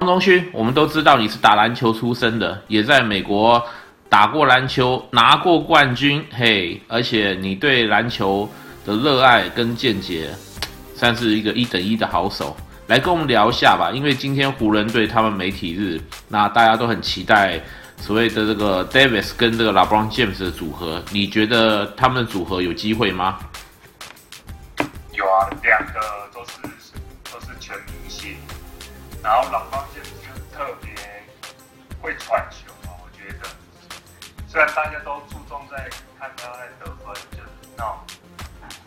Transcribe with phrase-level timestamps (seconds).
[0.00, 3.62] 汪东勋，我们都知道你是打篮球出身的，也在美国
[4.08, 8.48] 打过篮球，拿过冠军，嘿，而且你对篮球
[8.86, 10.30] 的热爱跟见解，
[10.94, 12.56] 算是一个一等一的好手。
[12.86, 17.60] 来跟我们聊一下吧，因为今天湖人队他们媒体日，那大家都很期待
[17.98, 23.38] 所谓的这个 Davis 跟这个 LeBron James 的组合，你觉得他们的组合有机会吗？
[25.12, 26.00] 有啊，两个
[26.32, 26.52] 都是，
[29.22, 30.94] 然后 LeBron James 就特别
[32.00, 33.48] 会传球啊，我觉得，
[34.48, 37.98] 虽然大家都注重在看他在得分，就是那种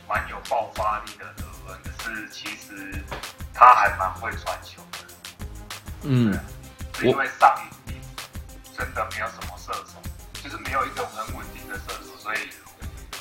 [0.08, 3.03] 蛮有爆发力的得分，可是其实。
[3.55, 4.98] 他还蛮会传球的，
[6.02, 6.38] 嗯，
[7.03, 7.97] 因为上一季
[8.75, 10.02] 真的没有什么射手，
[10.44, 12.50] 就是没有一种很稳定的射手，所以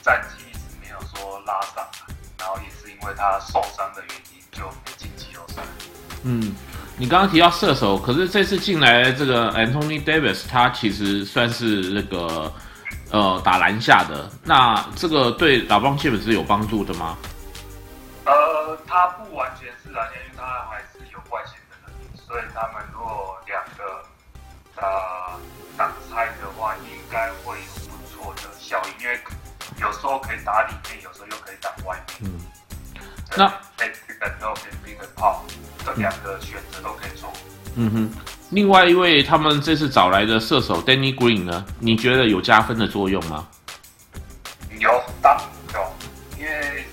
[0.02, 2.14] 战绩一直没有说拉上来。
[2.38, 5.62] 然后也是因为他受伤的原因，就没进季后赛。
[6.22, 6.56] 嗯，
[6.98, 12.52] 你刚刚提到射手，可是这次进来这个 Anthony Davis，他其实算是那个
[13.10, 17.16] 呃打篮下的，那这个对 LeBron James 是有帮助的吗？
[18.24, 20.12] 呃，他不完全是篮下。
[20.14, 24.04] 因为他还是有外线的能力，所以他们如果两个
[24.76, 24.86] 呃
[25.76, 29.18] 挡拆的话，应该会有不错的效应，因为
[29.80, 32.30] 有时候可以打里面，有时候又可以打外面。
[32.30, 32.40] 嗯，
[33.36, 33.52] 那
[34.22, 35.40] and roll 跟 pick and pop
[35.84, 37.30] 这两个选择都可以做。
[37.74, 38.10] 嗯哼，
[38.50, 43.48] 另外一位他们这次找来的射手 Danny Green 呢，你觉得有加分的作用吗？
[44.78, 45.92] 有，当然有，
[46.38, 46.84] 因为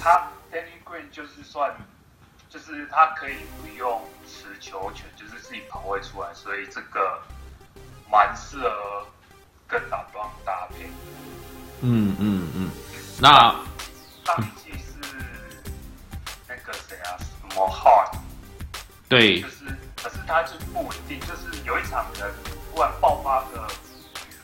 [0.00, 1.72] 他 Danny Green 就是算。
[2.48, 7.18] 就是他可以不用持球权，就是自己跑位出来，所以这个
[8.10, 9.06] 蛮适合
[9.66, 10.84] 跟打桩搭配。
[11.80, 12.70] 嗯嗯嗯，
[13.18, 13.54] 那
[14.22, 14.36] 上
[17.68, 18.16] hard，
[19.08, 19.64] 对，就是，
[20.02, 22.30] 可是他就不稳定，就是有一场人
[22.74, 23.66] 突然爆发个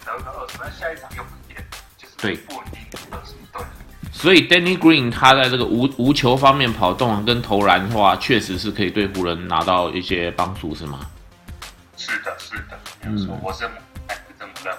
[0.05, 1.65] 得个二十分，下一场又不见，
[1.97, 3.63] 就是对不稳定的二十对。
[4.13, 11.01] 所以 Danny Green 他在这个无无球方面跑动跟投篮的话，确实是可以对湖人拿到一些帮助，是吗？
[11.97, 13.69] 是的，是的，没错，嗯，我是
[14.39, 14.79] 这么认为。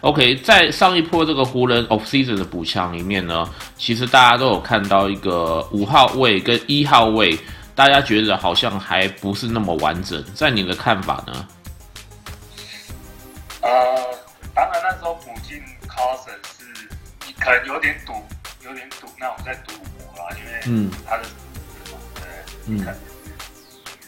[0.00, 7.38] OK，在上一波这个湖人 Off Season 的补强里面呢，其实大家都有看到一个五号位跟一号位，
[7.74, 11.48] 大家觉得好像还不是那么完整，在你的看法呢？
[13.62, 13.68] 呃，
[14.54, 16.88] 当然那时候补进 Cousins 是
[17.26, 18.12] 你可能有点赌。
[18.64, 21.24] 有点赌，那我在赌博啦，因为他的，
[22.14, 22.24] 对，
[22.66, 22.82] 嗯，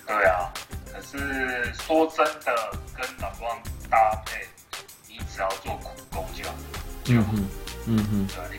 [0.06, 0.50] 对啊。
[0.90, 3.54] 可是说真的，跟老光
[3.90, 4.48] 搭配，
[5.06, 6.54] 你只要做苦工就好，
[7.04, 7.34] 就好，
[7.84, 8.58] 嗯哼，对，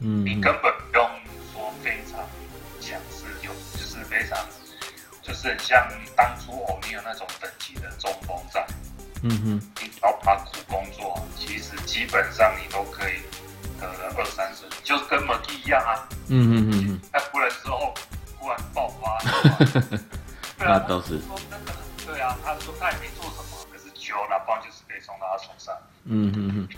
[0.00, 1.10] 嗯，你根本不用
[1.52, 2.20] 说非常
[2.80, 4.38] 强势，有就是非常，
[5.22, 8.66] 就是很像当初欧尼尔那种等级的中锋在。
[9.22, 13.20] 嗯哼，你只要把苦工作，其实基本上你都可以
[13.78, 16.08] 得了二三十，就跟马蒂一样啊。
[16.28, 17.92] 嗯哼哼哼，在湖人之后
[18.38, 19.18] 忽然爆发，
[20.58, 21.20] 那都是。
[22.06, 25.76] 对啊，他说他也没做什么，可是球拿棒就是可以从他手上。
[26.04, 26.68] 嗯哼哼，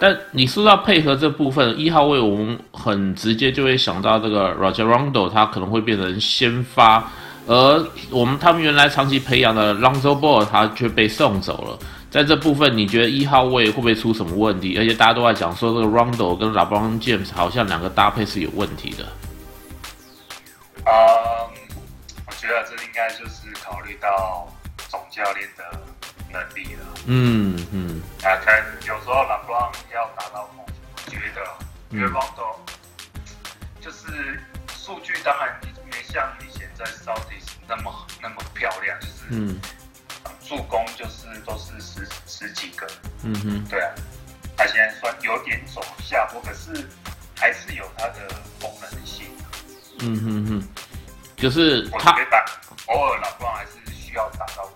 [0.00, 7.10] 但你说到配合这部分，一号位我们很直接就会想到这个 Roger Rondo，他可能会变成先发。
[7.46, 11.78] 而我们他们原来长期培养的 Lonzo Ball，他却被送走了。
[12.10, 14.78] 在这部分，你觉得一号位会不会出什么问题？
[14.78, 19.04] 而且大家都在讲说，这个 Rondo 跟 LeBron James 好像两个搭配是有问题的。
[20.84, 20.92] 嗯，
[22.26, 24.46] 我觉得这应该就是考虑到
[24.88, 25.64] 总教练的
[26.32, 26.80] 能力了。
[27.06, 27.97] 嗯嗯。
[28.24, 31.40] 啊，看有时候 LeBron 要达到控球，我觉得
[31.90, 32.56] 因为 Rondo
[33.80, 34.40] 就是
[34.76, 35.58] 数据当然
[35.90, 39.60] 没像以前在 Celtics 那么那么漂亮，就是嗯，
[40.46, 42.86] 助攻就是都是十十几个，
[43.22, 43.94] 嗯哼，对啊，
[44.56, 46.88] 他现在算有点走下坡，可是
[47.36, 48.28] 还是有他的
[48.60, 49.26] 功能性，
[50.00, 50.68] 嗯哼哼，
[51.36, 52.12] 就是他
[52.86, 54.66] 偶尔老光还是需要打到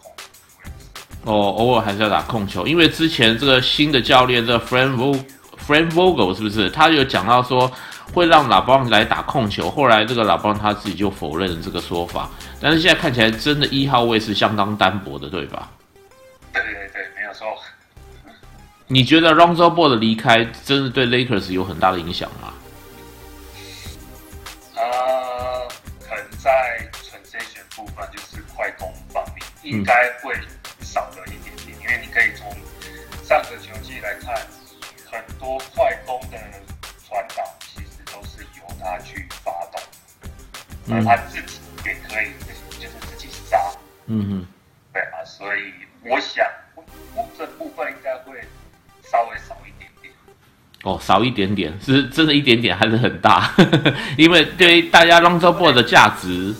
[1.25, 5.25] 哦，偶尔还是要打控球，因为之前这个新的教练这个 Frank Vogel
[5.67, 6.69] Frank Vogel 是不是？
[6.71, 7.71] 他有讲到说。
[8.13, 12.29] 会让拉邦来打控球，后来这个拉邦他自己就否认了这个说法，
[12.61, 15.71] 但是现在看起来真的一号位是相当单薄的，对吧？
[16.53, 17.47] 对对对，没有错。
[18.87, 22.53] 你觉得 Lonzo Ball 的离开真的对 Lakers 有很大的影响吗？
[24.77, 25.67] 呃，
[26.07, 30.35] 可能在 transition 部分就是快攻方面，应该会
[32.13, 32.51] 可以从
[33.25, 34.35] 上个球季来看，
[35.11, 36.39] 很多快攻的
[37.09, 38.63] 传导其实都是由。
[38.85, 39.81] 他去发动，
[40.93, 42.33] 而，他自己也可以，
[42.81, 43.57] 就是自己杀。
[44.07, 44.47] 嗯哼，
[44.93, 45.73] 对啊，所以
[46.05, 46.45] 我想，
[47.39, 48.43] 这部分应该会
[49.09, 50.13] 稍微少一点点。
[50.83, 53.55] 哦，少一点点，是真的一点点还是很大？
[54.19, 56.53] 因为对于大家 ball 的价值，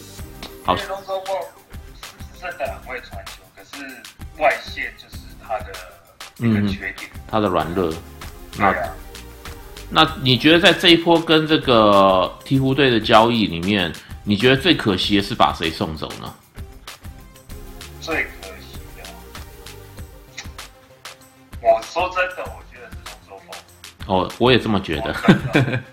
[0.65, 0.77] 好。
[0.77, 3.85] ball 是真的很会传球，可是
[4.39, 5.12] 外线就是
[5.47, 5.73] 它的
[6.69, 7.93] 缺点，它的软弱。
[8.59, 8.75] 那。
[9.95, 13.93] 那你觉得在这一波跟这个鹈鹕队的交易里面，
[14.25, 16.35] 你觉得最可惜的是把谁送走呢？
[18.01, 19.05] 最可惜的，
[21.61, 23.55] 我说真的，我觉得是龙舟锋。
[24.07, 25.15] 哦，我也这么觉得。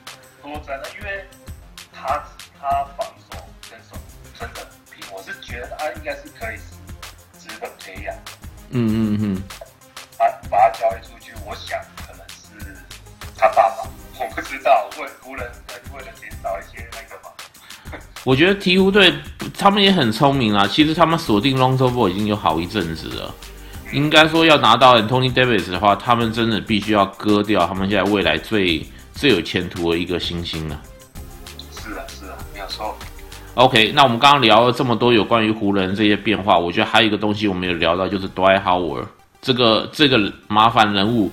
[8.72, 9.44] 嗯嗯嗯。
[10.18, 12.76] 把把他交易出去，我想可能是。
[13.38, 13.90] 他爸爸，
[14.20, 15.50] 我不知道，为湖人
[15.94, 18.00] 为了减少一些那个嘛。
[18.26, 19.14] 我觉得鹈鹕队
[19.58, 23.34] 他们也很聪明啊，其实他们锁定 Lonzo Ball 已经有好一阵子了。
[23.92, 30.80] 应该说要拿到 Anthony Davis 的话，他们真的必须要割掉他们现在未来最最有前途的一个新星了。
[33.56, 39.04] OK，那我们刚刚聊了这么多有关于湖人这些变化，我觉得还有一个东西我们有聊到，就是 die hour
[39.42, 41.32] 这个这个麻烦人物。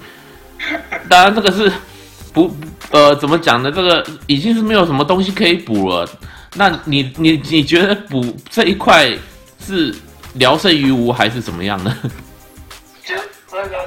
[1.08, 1.72] 当然，这个是。
[2.32, 2.54] 不，
[2.90, 3.72] 呃，怎么讲呢？
[3.72, 6.06] 这个已经是没有什么东西可以补了。
[6.56, 9.10] 那你你你觉得补这一块
[9.58, 9.94] 是
[10.34, 11.96] 聊胜于无，还是怎么样呢？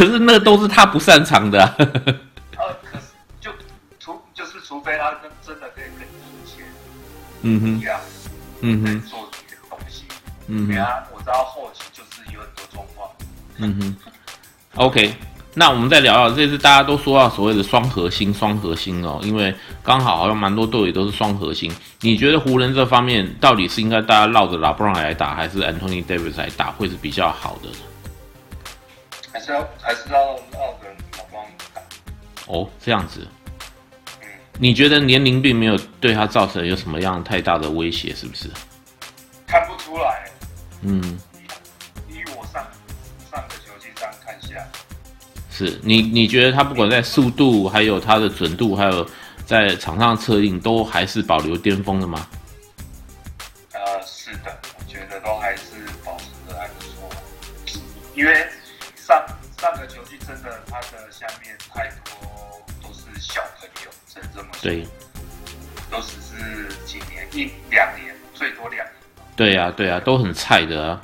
[0.00, 1.76] 可是那都是他不擅长的、啊。
[3.98, 6.64] 除就是除非他真真的可以跟你赢钱，
[7.42, 8.00] 嗯哼，一样，
[8.62, 10.04] 嗯哼，做自己的东西，
[10.46, 10.72] 嗯哼，
[11.12, 13.10] 我知道后期就是有很多状况，
[13.58, 13.96] 嗯哼
[14.76, 15.14] ，OK，
[15.52, 19.54] 那我们再聊聊这次大家都说到所谓的双核心，双核心哦，因为
[19.84, 21.70] 刚好好像蛮多队也都是双核心，
[22.00, 27.68] 你觉得湖人这方面到底是应该大家绕着拉布朗来打，还是 Anthony Davis 来打会是比较好的？
[29.50, 31.44] 还是要还是要绕着拉布朗
[31.74, 31.80] 打？
[32.46, 33.26] 哦，这样子。
[34.58, 38.48] 你觉得年龄并没有对他造成有什么样太大的威胁，是不是？
[39.46, 40.30] 看不出来。
[40.82, 41.18] 嗯。
[42.08, 42.64] 以我上
[43.30, 44.64] 上个球季这样看下，
[45.50, 49.08] 是你你觉得他不管在速度，还有他的准度，还有
[49.46, 52.28] 在场上策应，都还是保留巅峰的吗？
[53.72, 55.62] 呃，是的，我觉得都还是
[56.04, 56.90] 保持的还不错。
[58.14, 58.46] 因为
[64.62, 64.86] 对，
[65.90, 68.92] 都只是几年，一两年，最多两年。
[69.34, 71.00] 对呀、啊，对呀、啊，都很菜的啊。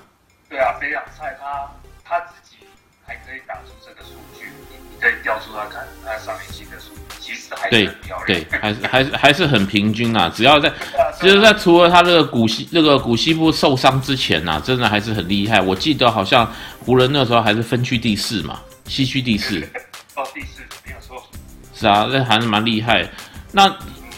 [0.48, 1.34] 对啊，非常菜。
[1.40, 1.70] 他
[2.04, 2.56] 他自己
[3.06, 8.26] 还可以打出这个数据，你你可以调出他看他上一季的数据，其实还是很漂亮。
[8.26, 10.30] 对，对，还是还是还是很平均啊。
[10.34, 10.70] 只要在，
[11.18, 15.62] 其实、啊，在除了他这个古西那个古西部受伤之前呐、啊，真的还是很厉害。
[15.62, 19.58] 我记得好像湖人那时候还是分区第四嘛，西区第四。
[20.14, 21.26] 哦，第四没有错。
[21.74, 23.08] 是啊，那还是蛮厉害。
[23.56, 23.74] 那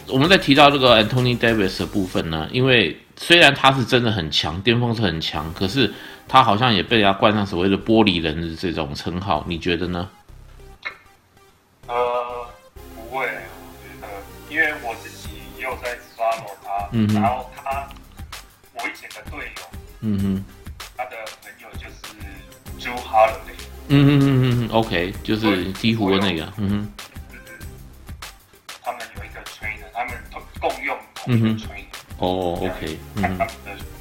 [0.08, 5.94] 我们在提到这个 Anthony Davis 的部分呢，因为虽然他是真的很强，巅峰是很强，可是
[6.27, 10.08] 他好像也被人家冠上所谓的玻璃人的这种称号，你觉得呢？
[11.86, 12.48] 呃，
[12.96, 13.31] 不会，我
[13.81, 14.08] 觉得，
[14.51, 17.89] 因为我自己也有在 follow 他，嗯，然后他，
[18.74, 19.63] 我以前的队友，
[20.01, 20.44] 嗯哼，
[20.96, 21.10] 他的
[21.43, 23.55] 朋友就是 Holiday，
[23.86, 26.93] 嗯哼嗯嗯嗯，OK，就是鵜鹕的那个，嗯哼。
[31.31, 31.61] 嗯哼，
[32.17, 33.39] 哦，OK，嗯，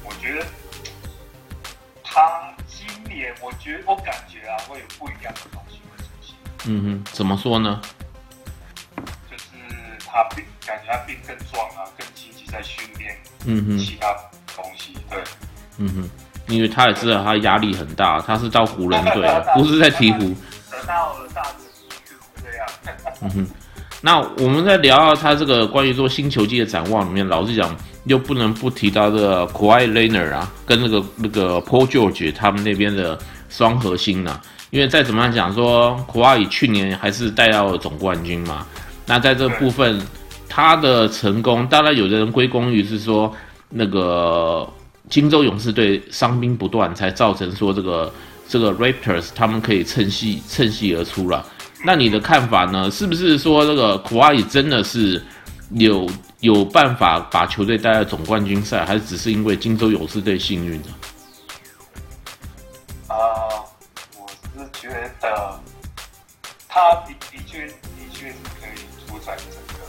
[0.02, 0.46] 我觉得
[2.02, 6.34] 他今年，我觉得我感觉啊，会有不一样的东西会出现。
[6.64, 7.82] 嗯哼，怎么说呢？
[9.30, 9.44] 就是
[10.06, 14.06] 他变，感觉他变更壮啊，更积极在训练，嗯哼，其他
[14.56, 15.22] 东西，对，
[15.76, 16.10] 嗯哼，
[16.46, 20.34] 因为他也知道他压力很大，他是到湖人队， 不是在鹈鹕。
[20.70, 21.68] 得到了大指
[22.06, 22.66] 数，这样。
[23.20, 23.50] 嗯哼。
[24.00, 34.40] 那我们在聊到他这个关于说新球季的展望里面，老实讲又不能不提到这个 k a i Leonard 啊，跟那个那个 Paul George 他们那边的双核心呐、
[34.70, 38.64] 因为再怎么样讲说 k a i 去年还是带到了总冠军嘛。
[39.04, 40.00] 那在这部分，
[40.48, 43.34] 他的成功，当然有的人归功于是说
[43.68, 44.68] 那个
[45.10, 48.12] 金州勇士队伤兵不断，才造成说这个
[48.46, 51.44] 这个 Raptors 他们可以趁隙趁隙而出了。
[51.84, 52.90] 那你的看法呢？
[52.90, 55.24] 是不是说这个 Kawhi 真的是
[55.70, 60.88] 有有办法把球队带到总冠军赛，还是只是因为金州勇士队幸运呢？
[63.06, 63.64] 啊、呃，
[64.18, 65.60] 我是觉得
[66.68, 67.74] 他的的确的
[68.12, 69.84] 确是可以主宰整个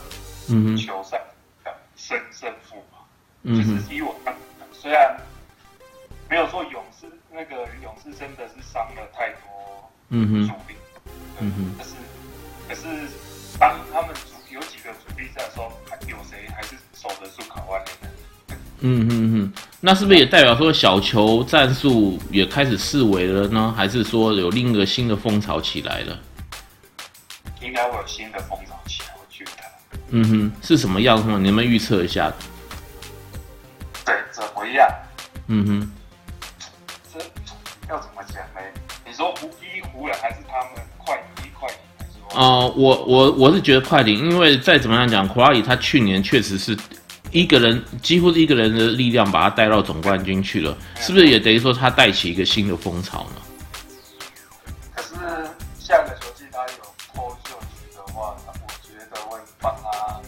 [0.50, 1.20] 嗯球赛
[1.64, 3.00] 的胜胜负嘛。
[3.44, 4.36] 嗯哼，就是以我看，
[4.72, 5.18] 虽然
[6.30, 10.48] 没有说勇士那个勇士真的是伤了太多嗯哼，
[11.78, 11.96] 可是
[12.68, 13.08] 可是
[13.58, 18.12] 当他们主有几个主力在的时候，还有谁还是守得住卡哇伊呢？
[18.82, 23.74] 嗯哼哼，那是不是也代表说小球战术也开始式微了呢？
[23.76, 26.20] 还是说有另一个新的风潮起来了？
[27.62, 29.52] 应该会有新的风潮起来，我觉得。
[30.12, 31.38] 嗯哼，是什么样的？
[31.40, 32.32] 你们预测一下。
[34.06, 34.90] 对，怎么样？
[35.48, 35.92] 嗯哼，
[37.14, 37.20] 这
[37.90, 38.62] 要怎么讲呢？
[39.06, 40.79] 你说胡一湖人还是他们
[42.30, 42.40] 艇？
[42.40, 46.78] 哦、呃，我我我是觉得快艇，因为再怎么样讲，库拉里他去年确实是。
[47.32, 53.42] 一个人几乎是一个人的力量把他带到总冠军去了，是不是也等于说他带起一个新的风潮呢？
[54.96, 55.10] 可是
[55.80, 56.84] 下个球季他有
[57.14, 60.20] 脱秀局的话，我觉得会帮他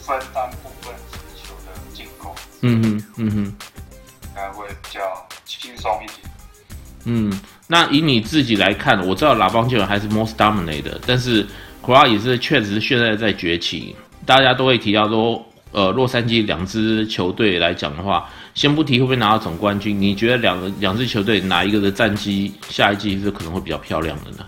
[0.00, 2.34] 分担部分持球的进攻。
[2.62, 6.18] 嗯哼，嗯哼，应该会比较轻松一点。
[7.04, 7.40] 嗯，
[7.72, 11.46] 那以你自己来看，我知道拉邦杰还是 most dominated，但是
[11.80, 15.42] 库拉也是确实是现在在崛起，大家都会提到说。
[15.72, 24.46] 呃，洛杉矶两支球队来讲的话，先不提会不会拿到总冠军，你觉得两个两支球队哪一个的战绩下一季是可能会比较漂亮的呢？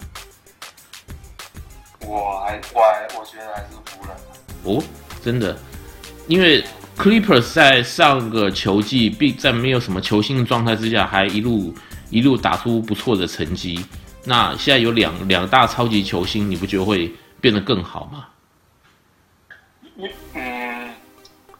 [2.06, 4.14] 我还我还我觉得还是湖人。
[4.64, 4.84] 哦，
[5.24, 5.56] 真的，
[6.26, 6.62] 因为
[6.98, 11.74] Clippers 在上个球季并在没有什么球星的状态之下，还一路
[12.14, 13.84] 一路打出不错的成绩。
[14.22, 18.28] 那现在有两两大超级球星，你不觉得会变得更好吗？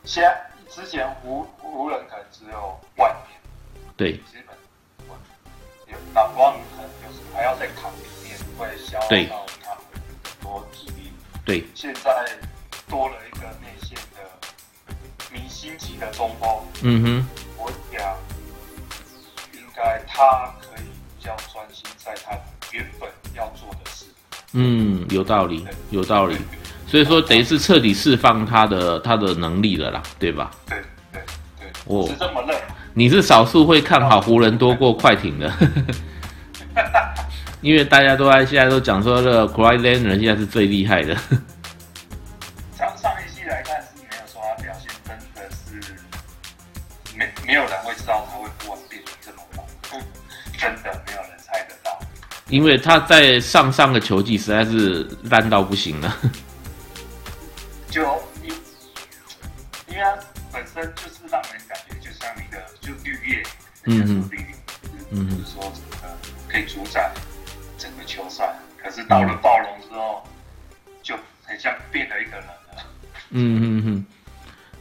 [0.04, 3.36] 现在之前湖湖人可能只有外面，
[3.96, 4.56] 对，基本
[5.88, 9.82] 有打光可能就是还要再扛里面，会消耗到他们
[10.22, 11.10] 很多体力。
[11.44, 12.30] 对，现在
[12.88, 14.96] 多了一个内线的
[15.32, 16.48] 明星级的中锋。
[16.82, 17.26] 嗯哼，
[17.58, 18.33] 我想应
[19.74, 20.86] 该他可以
[21.18, 22.32] 比较专心在他
[22.72, 24.06] 原本要做的事。
[24.52, 26.36] 嗯，有道理，有道理。
[26.86, 30.50] 所以说，等于是彻底释放他的他的能力了啦，对吧？
[30.66, 30.78] 对
[31.12, 31.22] 对
[31.58, 32.56] 对，我是这么认。
[32.92, 35.52] 你是少数会看好湖人多过快艇的，
[37.60, 41.16] 因为大家都在现在都讲说，这个 Kawhi Leonard 现在是最厉害的。
[50.72, 51.98] 真的没有人猜得到。
[52.48, 56.16] 因为他在上上个球季实在是烂到不行了。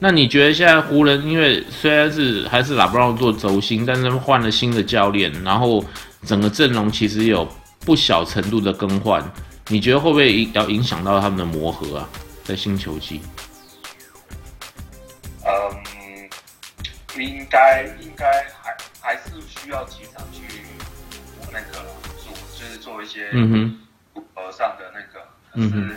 [0.04, 5.82] 那你觉得现在湖人因为虽然是还是拉布朗做轴心，但是换了新的教练，然后
[6.26, 7.48] 整个阵容其实有
[7.86, 9.24] 不小程度的更换，
[9.70, 12.10] 你觉得会不会要影响到他们的磨合啊？
[12.44, 13.22] 在新球季，
[15.46, 16.30] 嗯，
[17.18, 20.42] 应该应该还还是需要几场去
[21.50, 21.86] 那个
[22.18, 25.96] 做，就是做一些嗯哼，呃上的那个，嗯哼，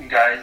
[0.00, 0.38] 应该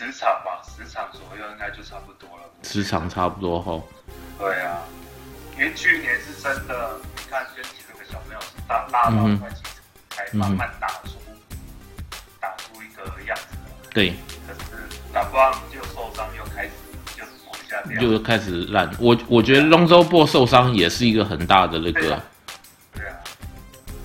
[0.00, 2.44] 十场吧，十场左右应该就差不多了。
[2.62, 3.82] 十场差不多齁。
[4.38, 4.78] 对啊，
[5.58, 9.74] 因为去年是真的，你看跟几个小朋友是拉拉到快几场，
[10.08, 11.20] 才慢慢打出。
[13.92, 14.14] 对，
[14.46, 14.60] 可是
[15.12, 16.70] 打光就受伤，又开始
[17.14, 18.90] 就往下掉，就开始烂。
[18.98, 22.24] 我我觉得 Lonzo Ball 受伤也是一个很大的那个，对啊，
[22.94, 23.14] 对啊，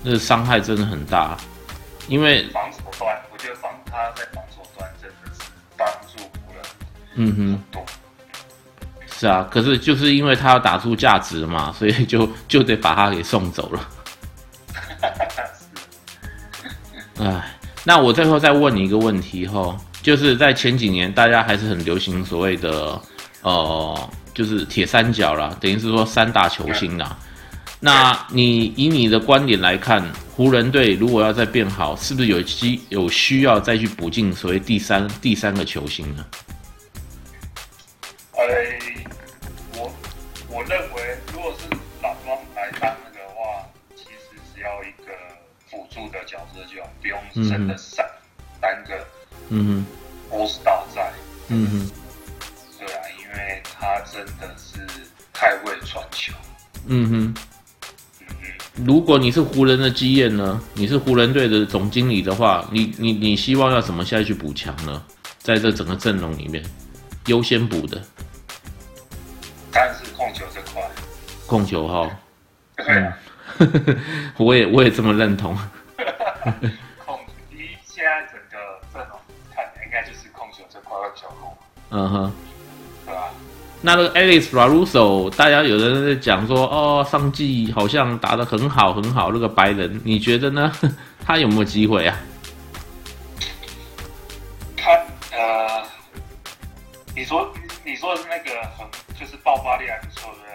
[0.02, 1.38] 那个伤害真的很大，
[2.06, 2.65] 因为防
[7.16, 7.80] 嗯哼，
[9.18, 13.88] 是啊，可是就是因为他要打出价值嘛，所以就 就得把他给送走了。
[17.20, 17.52] 哎。
[17.88, 23.00] 那我最后再问你一个问题哈，就是在前几年，大家还是很流行所谓的，
[23.42, 27.16] 呃，就是铁三角啦，等于是说三大球星啦。
[27.78, 30.04] 那你以你的观点来看，
[30.34, 36.26] 湖人队如果要再变好，是不是有机有需要再去补进所谓第三第三个球星呢？
[38.36, 38.44] 呃，
[39.74, 39.92] 我
[40.48, 41.66] 我认为，如果是
[42.02, 45.12] 老庄来当那个的话，其实只要一个。
[45.68, 48.06] 辅助的角色就不用真的三
[48.60, 49.04] 三个，
[49.48, 49.84] 嗯
[50.30, 50.46] 哼，
[51.48, 51.90] 嗯哼，
[52.78, 54.86] 对啊，因为他真的是
[55.32, 56.32] 太会传球。
[56.86, 57.34] 嗯哼，
[58.20, 60.62] 嗯哼，如果你是湖人的基业呢？
[60.74, 65.04] 你是湖人队的总经理的话，你你你希望要怎么下去补强呢？
[65.40, 66.64] 在这整个阵容里面，
[67.26, 68.00] 优先补的，
[71.46, 72.10] 控球哈，
[72.76, 73.16] 对啊，
[73.58, 73.96] 嗯、
[74.36, 75.56] 我也我也这么认同。
[77.04, 77.18] 控，
[77.50, 78.56] 第一现在整个
[78.92, 79.18] 阵容
[79.54, 81.56] 看应该就是控球这块会比较好。
[81.90, 82.32] 嗯哼，
[83.06, 83.30] 对吧？
[83.82, 90.72] 那个 Alex Caruso，大家有人在讲说，哦，上季好像打得很好很好，那个白人，你觉得呢？
[91.24, 92.16] 他有没有机会啊？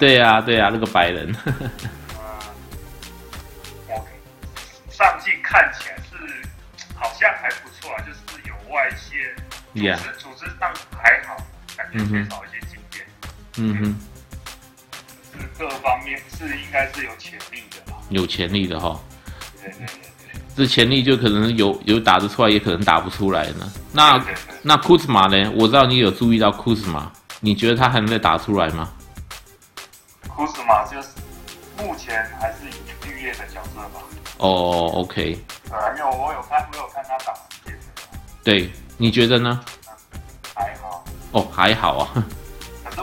[0.02, 1.32] 对呀对呀，那个白人。
[1.46, 1.54] 嗯，
[3.94, 4.08] OK，
[4.90, 6.18] 上季看起来是
[6.96, 9.36] 好像还不错啊，就是有外线，
[9.76, 11.38] 组织组织上还好，
[11.78, 13.06] 感觉缺少一些经验。
[13.58, 18.00] 嗯哼，是各方面是应该是有潜力的吧？
[18.10, 19.00] 有潜力的哈。
[19.62, 23.72] 对对对对，这潜力就可能有有打得出来，也可能打不出来呢。
[23.94, 24.20] 那
[24.64, 25.52] 那库兹马呢？
[25.56, 28.92] 我知道你有注意到库兹马，你觉得他还能再打出来吗？
[34.42, 35.38] 哦、oh，OK。
[35.70, 38.18] 呃，因为我有看，我有看他打世界赛。
[38.44, 39.64] 对，你觉得呢？
[40.56, 41.04] 还好。
[41.32, 42.26] 哦，还好啊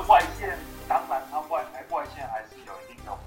[0.09, 3.19] 外线当然他外外线还是有一定的火。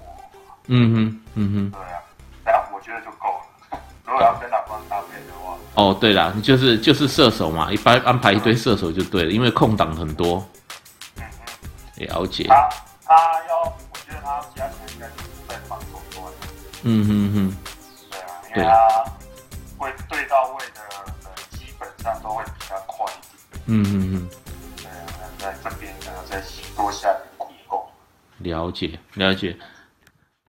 [0.66, 2.02] 嗯哼，嗯哼，对啊，
[2.44, 3.78] 然后我觉得就够了。
[4.04, 10.46] 如果要跟老公搭配的话，哦，对了，就是就是射手嘛，一般安排一堆射手就对了，因为空档很多。
[11.16, 11.24] 嗯
[11.96, 12.44] 哼，了解。
[12.48, 12.68] 他
[13.06, 13.14] 他
[13.48, 16.32] 要，我觉得他要加强应该就是在防守端。
[16.82, 17.56] 嗯哼哼，
[18.54, 19.04] 因为他
[19.78, 23.16] 会对到位的人基本上都会比较快一
[23.54, 23.62] 点。
[23.66, 24.28] 嗯嗯嗯，
[24.76, 24.92] 对啊，
[25.38, 26.42] 在这边呢，再
[26.76, 27.82] 多下点苦功。
[28.38, 29.56] 了解，了解。